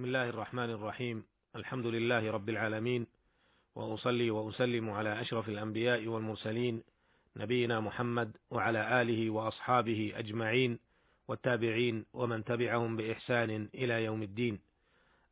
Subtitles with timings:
[0.00, 1.24] بسم الله الرحمن الرحيم.
[1.56, 3.06] الحمد لله رب العالمين.
[3.74, 6.82] وأصلي وأسلم على أشرف الأنبياء والمرسلين
[7.36, 10.78] نبينا محمد وعلى آله وأصحابه أجمعين
[11.28, 14.58] والتابعين ومن تبعهم بإحسان إلى يوم الدين.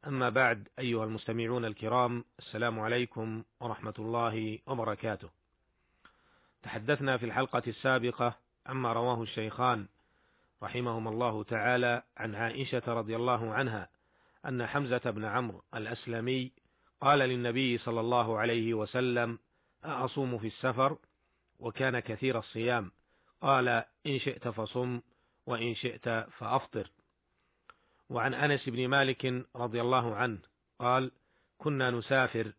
[0.06, 5.28] أما بعد أيها المستمعون الكرام السلام عليكم ورحمة الله وبركاته.
[6.62, 9.86] تحدثنا في الحلقة السابقة عما رواه الشيخان
[10.62, 13.97] رحمهما الله تعالى عن عائشة رضي الله عنها
[14.48, 16.52] أن حمزة بن عمرو الأسلمي
[17.00, 19.38] قال للنبي صلى الله عليه وسلم
[19.84, 20.98] أصوم في السفر؟
[21.58, 22.90] وكان كثير الصيام.
[23.40, 23.68] قال
[24.06, 25.00] إن شئت فصم
[25.46, 26.90] وإن شئت فأفطر.
[28.10, 30.38] وعن أنس بن مالك رضي الله عنه
[30.78, 31.10] قال
[31.58, 32.52] كنا نسافر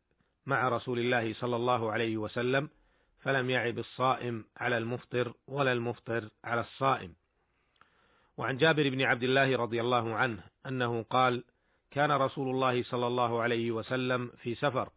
[0.46, 2.70] مع رسول الله صلى الله عليه وسلم
[3.20, 7.16] فلم يعب الصائم على المفطر ولا المفطر على الصائم.
[8.38, 11.44] وعن جابر بن عبد الله رضي الله عنه أنه قال
[11.92, 14.90] كان رسول الله صلى الله عليه وسلم في سفر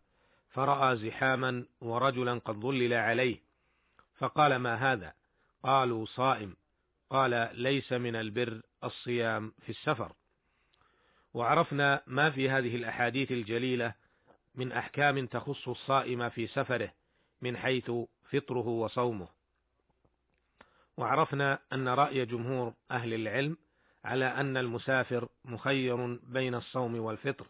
[0.51, 3.39] فرأى زحاما ورجلا قد ظلل عليه
[4.19, 5.13] فقال ما هذا؟
[5.63, 6.57] قالوا صائم.
[7.11, 10.13] قال ليس من البر الصيام في السفر.
[11.35, 13.95] وعرفنا ما في هذه الأحاديث الجليلة
[14.55, 16.93] من أحكام تخص الصائم في سفره
[17.41, 17.91] من حيث
[18.31, 19.29] فطره وصومه.
[20.97, 23.57] وعرفنا أن رأي جمهور أهل العلم
[24.05, 27.47] على أن المسافر مخير بين الصوم والفطر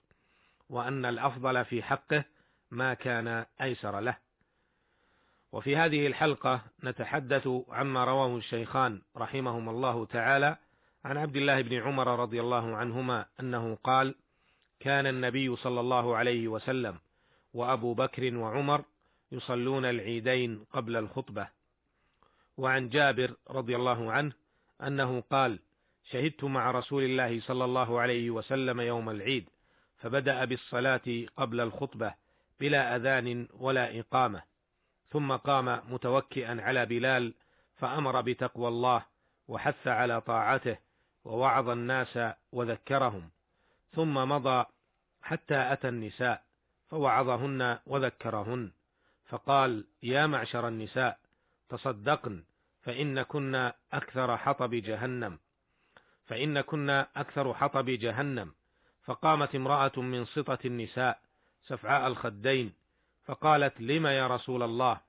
[0.68, 2.24] وأن الأفضل في حقه
[2.70, 4.16] ما كان أيسر له.
[5.52, 10.56] وفي هذه الحلقة نتحدث عما رواه الشيخان رحمهما الله تعالى
[11.04, 14.14] عن عبد الله بن عمر رضي الله عنهما أنه قال
[14.80, 16.98] كان النبي صلى الله عليه وسلم
[17.54, 18.84] وأبو بكر وعمر
[19.32, 21.48] يصلون العيدين قبل الخطبة.
[22.56, 24.32] وعن جابر رضي الله عنه
[24.82, 25.58] أنه قال
[26.04, 29.48] شهدت مع رسول الله صلى الله عليه وسلم يوم العيد
[29.98, 32.14] فبدأ بالصلاة قبل الخطبة
[32.60, 34.42] بلا أذان ولا إقامة
[35.10, 37.34] ثم قام متوكئا على بلال
[37.76, 39.04] فأمر بتقوى الله
[39.48, 40.76] وحث على طاعته
[41.24, 42.18] ووعظ الناس
[42.52, 43.30] وذكرهم
[43.92, 44.64] ثم مضى
[45.22, 46.42] حتى أتى النساء
[46.90, 48.70] فوعظهن وذكرهن
[49.26, 51.18] فقال يا معشر النساء
[51.68, 52.44] تصدقن
[52.82, 55.38] فإن كنا أكثر حطب جهنم.
[56.32, 58.52] فإن كنا أكثر حطب جهنم
[59.04, 61.20] فقامت امرأة من سطة النساء
[61.66, 62.72] سفعاء الخدين
[63.24, 65.00] فقالت لم يا رسول الله؟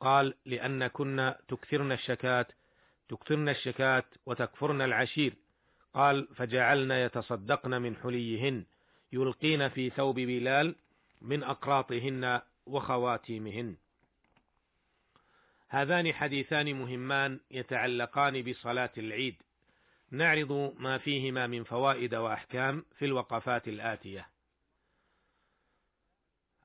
[0.00, 2.52] قال لأن كنا تكثرن الشكات
[3.08, 5.34] تكثرن الشكات وتكفرن العشير.
[5.94, 8.64] قال فجعلن يتصدقن من حليهن
[9.12, 10.74] يلقين في ثوب بلال
[11.20, 13.76] من أقراطهن وخواتيمهن.
[15.68, 19.42] هذان حديثان مهمان يتعلقان بصلاة العيد.
[20.12, 24.28] نعرض ما فيهما من فوائد وأحكام في الوقفات الآتية.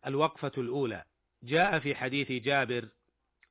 [0.05, 1.03] الوقفة الأولى.
[1.43, 2.87] جاء في حديث جابر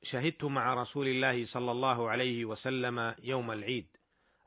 [0.02, 3.86] شهدت مع رسول الله صلى الله عليه وسلم يوم العيد.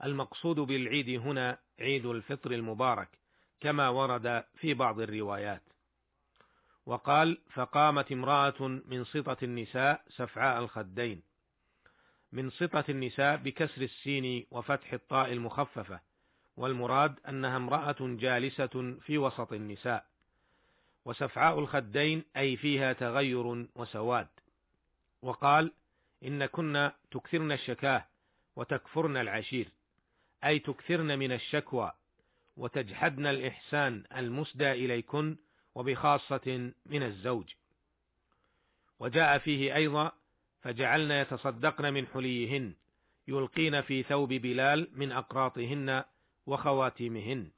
[0.03, 3.09] المقصود بالعيد هنا عيد الفطر المبارك
[3.59, 5.63] كما ورد في بعض الروايات.
[6.85, 11.28] وقال فقامت امرأة من سطة النساء سفعاء الخدين.
[12.31, 15.99] من صفة النساء بكسر السين وفتح الطاء المخففة
[16.57, 20.05] والمراد أنها امرأة جالسة في وسط النساء.
[21.05, 24.27] وسفعاء الخدين أي فيها تغير وسواد.
[25.21, 25.71] وقال
[26.23, 28.05] إن كنا تكثرن الشكاه
[28.55, 29.71] وتكفرن العشير
[30.43, 31.91] أي تكثرن من الشكوى
[32.57, 35.37] وتجحدن الإحسان المسدى إليكن
[35.75, 37.45] وبخاصة من الزوج.
[38.99, 40.11] وجاء فيه أيضا
[40.61, 42.73] فجعلن يتصدقن من حليهن
[43.27, 46.03] يلقين في ثوب بلال من أقراطهن
[46.45, 47.51] وخواتيمهن.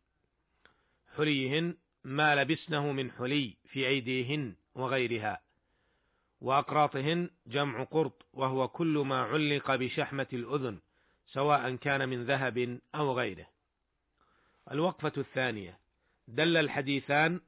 [1.18, 5.42] حليهن ما لبسنه من حلي في أيديهن وغيرها.
[6.42, 10.80] وأقراطهن جمع قرط وهو كل ما علق بشحمة الأذن
[11.28, 13.48] سواء كان من ذهب أو غيره.
[14.72, 15.80] الوقفة الثانية.
[16.28, 17.42] دل الحديثان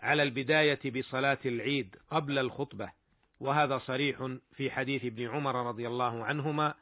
[0.00, 2.92] على البداية بصلاة العيد قبل الخطبة.
[3.40, 6.74] وهذا صريح في حديث ابن عمر رضي الله عنهما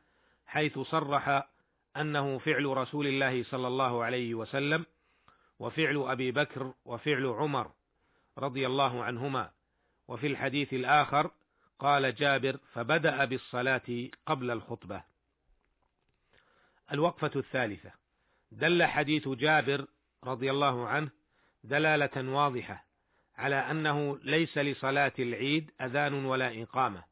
[0.47, 1.49] حيث صرح
[1.97, 4.87] أنه فعل رسول الله صلى الله عليه وسلم
[5.59, 7.71] وفعل أبي بكر وفعل عمر
[8.39, 9.51] رضي الله عنهما.
[10.09, 11.31] وفي الحديث الآخر
[11.79, 15.03] قال جابر فبدأ بالصلاة قبل الخطبة.
[16.93, 17.93] الوقفة الثالثة.
[18.53, 19.87] دل حديث جابر
[20.25, 21.11] رضي الله عنه
[21.65, 22.86] دلالة واضحة
[23.39, 27.05] على أنه ليس لصلاة العيد أذان ولا إقامة.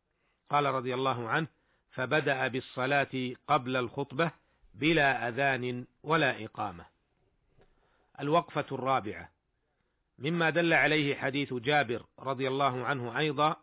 [0.51, 1.47] قال رضي الله عنه
[1.91, 4.31] فبدأ بالصلاة قبل الخطبة
[4.75, 6.87] بلا أذان ولا إقامة.
[8.21, 9.35] الوقفة الرابعة.
[10.19, 13.57] مما دل عليه حديث جابر رضي الله عنه أيضا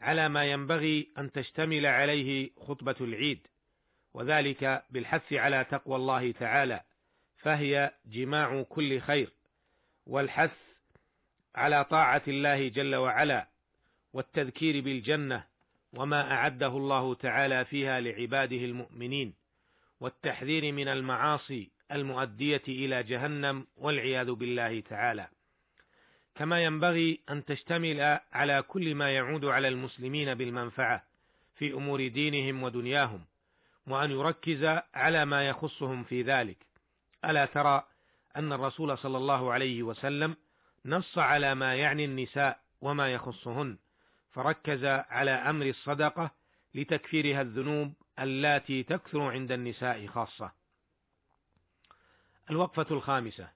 [0.00, 3.46] على ما ينبغي أن تشتمل عليه خطبة العيد
[4.14, 6.80] وذلك بالحث على تقوى الله تعالى
[7.38, 9.32] فهي جماع كل خير
[10.06, 10.63] والحث
[11.54, 13.48] على طاعة الله جل وعلا
[14.12, 15.44] والتذكير بالجنة
[15.92, 19.34] وما أعده الله تعالى فيها لعباده المؤمنين
[20.00, 25.28] والتحذير من المعاصي المؤدية إلى جهنم والعياذ بالله تعالى.
[26.34, 31.04] كما ينبغي أن تشتمل على كل ما يعود على المسلمين بالمنفعة
[31.54, 33.24] في أمور دينهم ودنياهم
[33.86, 34.64] وأن يركز
[34.94, 36.56] على ما يخصهم في ذلك.
[37.24, 37.84] ألا ترى
[38.36, 40.36] أن الرسول صلى الله عليه وسلم
[40.86, 43.78] نص على ما يعني النساء وما يخصهن
[44.30, 46.30] فركز على أمر الصدقة
[46.74, 50.52] لتكفيرها الذنوب اللاتي تكثر عند النساء خاصة.
[52.50, 53.48] الوقفة الخامسة: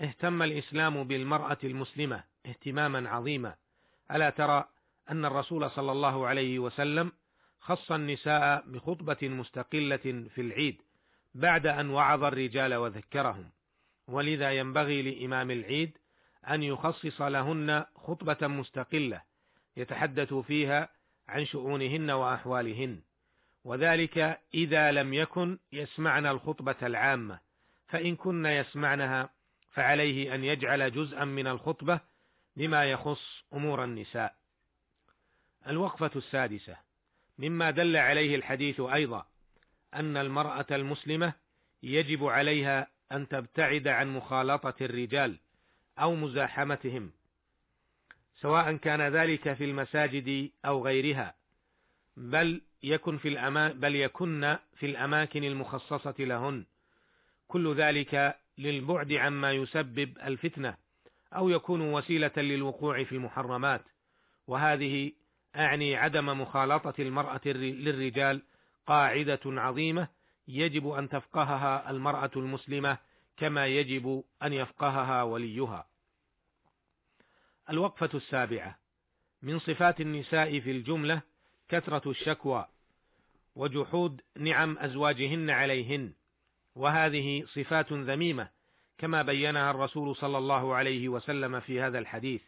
[0.00, 3.54] اهتم الإسلام بالمرأة المسلمة اهتماما عظيما،
[4.10, 4.64] ألا ترى
[5.10, 7.12] أن الرسول صلى الله عليه وسلم
[7.60, 9.96] خص النساء بخطبة مستقلة
[10.34, 10.82] في العيد
[11.34, 13.50] بعد أن وعظ الرجال وذكرهم،
[14.08, 15.98] ولذا ينبغي لإمام العيد
[16.48, 19.22] أن يخصص لهن خطبة مستقلة
[19.76, 20.88] يتحدث فيها
[21.28, 23.00] عن شؤونهن وأحوالهن،
[23.64, 27.40] وذلك إذا لم يكن يسمعن الخطبة العامة،
[27.88, 29.30] فإن كن يسمعنها
[29.70, 32.00] فعليه أن يجعل جزءا من الخطبة
[32.56, 34.34] بما يخص أمور النساء.
[35.66, 36.76] الوقفة السادسة.
[37.38, 39.26] مما دل عليه الحديث أيضا
[39.94, 41.32] أن المرأة المسلمة
[41.82, 45.38] يجب عليها أن تبتعد عن مخالطة الرجال
[45.98, 47.10] أو مزاحمتهم،
[48.40, 51.34] سواء كان ذلك في المساجد أو غيرها،
[52.16, 56.64] بل يكن في الأما بل يكن في الأماكن المخصصة لهن،
[57.48, 60.76] كل ذلك للبعد عما يسبب الفتنة
[61.32, 63.84] أو يكون وسيلة للوقوع في المحرمات،
[64.46, 65.12] وهذه
[65.56, 68.42] أعني عدم مخالطة المرأة للرجال
[68.86, 70.08] قاعدة عظيمة
[70.48, 72.98] يجب أن تفقهها المرأة المسلمة
[73.36, 75.86] كما يجب أن يفقهها وليها.
[77.70, 78.78] الوقفة السابعة.
[79.42, 81.22] من صفات النساء في الجملة
[81.68, 82.66] كثرة الشكوى
[83.56, 86.12] وجحود نعم أزواجهن عليهن،
[86.74, 88.48] وهذه صفات ذميمة
[88.98, 92.42] كما بينها الرسول صلى الله عليه وسلم في هذا الحديث،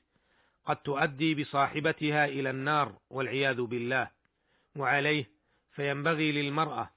[0.65, 4.11] قد تؤدي بصاحبتها إلى النار والعياذ بالله،
[4.77, 5.31] وعليه
[5.73, 6.91] فينبغي للمرأة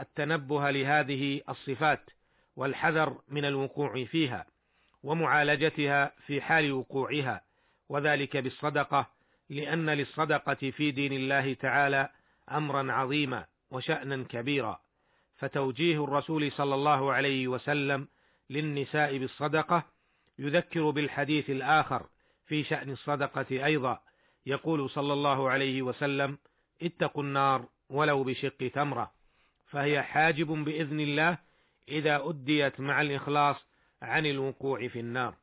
[0.00, 2.10] التنبه لهذه الصفات
[2.56, 4.46] والحذر من الوقوع فيها
[5.02, 7.42] ومعالجتها في حال وقوعها
[7.88, 9.06] وذلك بالصدقة
[9.50, 12.08] لأن للصدقة في دين الله تعالى
[12.50, 14.80] أمرا عظيما وشأنا كبيرا.
[15.36, 18.08] فتوجيه الرسول صلى الله عليه وسلم
[18.50, 19.82] للنساء بالصدقة
[20.38, 22.06] يذكر بالحديث الآخر
[22.46, 23.98] في شأن الصدقة أيضا.
[24.46, 26.38] يقول صلى الله عليه وسلم
[26.82, 29.12] اتقوا النار ولو بشق تمرة.
[29.66, 31.38] فهي حاجب بإذن الله
[31.88, 33.56] إذا أديت مع الإخلاص
[34.02, 35.34] عن الوقوع في النار.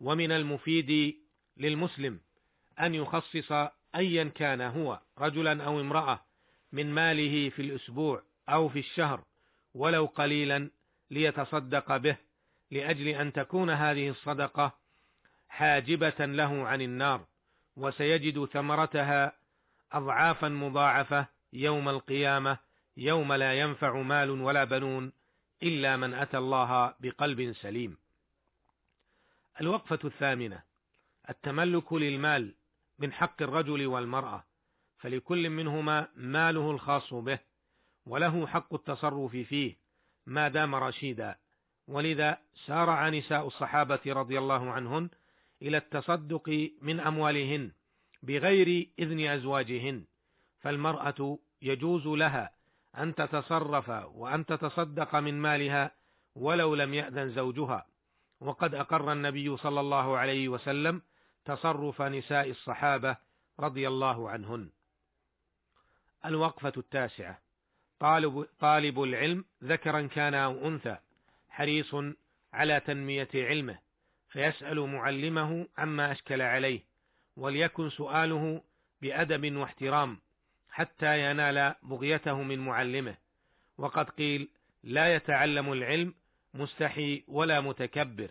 [0.00, 1.16] ومن المفيد
[1.56, 2.20] للمسلم
[2.80, 3.52] أن يخصص
[3.94, 6.20] أيا كان هو رجلا أو امرأة
[6.72, 9.24] من ماله في الأسبوع أو في الشهر
[9.74, 10.70] ولو قليلا
[11.10, 12.16] ليتصدق به
[12.70, 14.78] لأجل أن تكون هذه الصدقة
[15.48, 17.26] حاجبة له عن النار
[17.76, 19.32] وسيجد ثمرتها
[19.92, 22.58] أضعافا مضاعفة يوم القيامة
[22.96, 25.12] يوم لا ينفع مال ولا بنون
[25.62, 27.96] إلا من أتى الله بقلب سليم.
[29.60, 30.62] الوقفة الثامنة:
[31.30, 32.54] التملك للمال
[32.98, 34.44] من حق الرجل والمرأة،
[34.98, 37.38] فلكل منهما ماله الخاص به،
[38.06, 39.76] وله حق التصرف فيه
[40.26, 41.38] ما دام رشيدا،
[41.88, 45.08] ولذا سارع نساء الصحابة رضي الله عنهن
[45.62, 47.72] إلى التصدق من أموالهن
[48.22, 50.04] بغير إذن أزواجهن،
[50.60, 52.57] فالمرأة يجوز لها
[52.98, 55.90] أن تتصرف وأن تتصدق من مالها
[56.34, 57.86] ولو لم يأذن زوجها.
[58.40, 61.02] وقد أقر النبي صلى الله عليه وسلم
[61.44, 63.16] تصرف نساء الصحابة
[63.60, 64.70] رضي الله عنهن.
[66.24, 67.38] الوقفة التاسعة.
[68.00, 70.96] طالب, طالب العلم ذكرا كان أو أنثى
[71.48, 71.94] حريص
[72.52, 73.78] على تنمية علمه
[74.28, 76.80] فيسأل معلمه عما أشكل عليه
[77.36, 78.62] وليكن سؤاله
[79.02, 80.18] بأدب واحترام.
[80.70, 83.16] حتى ينال بغيته من معلمه.
[83.78, 84.48] وقد قيل
[84.82, 86.14] لا يتعلم العلم
[86.54, 88.30] مستحي ولا متكبر.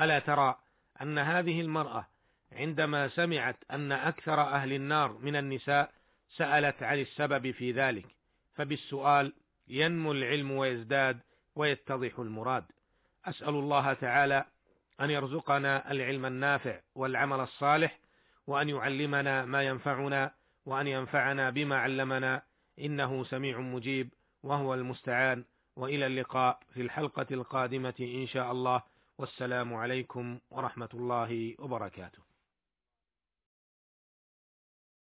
[0.00, 0.58] ألا ترى
[1.02, 2.06] أن هذه المرأة
[2.52, 5.90] عندما سمعت أن أكثر أهل النار من النساء
[6.36, 8.06] سألت عن السبب في ذلك
[8.54, 9.32] فبالسؤال
[9.68, 11.20] ينمو العلم ويزداد
[11.54, 12.64] ويتضح المراد.
[13.24, 14.44] أسأل الله تعالى
[15.00, 17.98] أن يرزقنا العلم النافع والعمل الصالح
[18.46, 20.32] وأن يعلمنا ما ينفعنا
[20.66, 22.42] وأن ينفعنا بما علمنا
[22.78, 25.44] إنه سميع مجيب وهو المستعان
[25.76, 28.82] وإلى اللقاء في الحلقة القادمة إن شاء الله.
[29.18, 32.25] والسلام عليكم ورحمة الله وبركاته.